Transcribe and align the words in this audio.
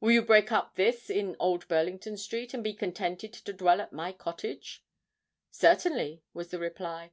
Will 0.00 0.10
you 0.10 0.20
break 0.20 0.52
up 0.52 0.74
this 0.74 1.08
in 1.08 1.34
Old 1.38 1.66
Burlington 1.66 2.18
Street, 2.18 2.52
and 2.52 2.62
be 2.62 2.74
contented 2.74 3.32
to 3.32 3.54
dwell 3.54 3.80
at 3.80 3.90
my 3.90 4.12
Cottage?" 4.12 4.84
"Certainly," 5.50 6.20
was 6.34 6.48
the 6.50 6.58
reply. 6.58 7.10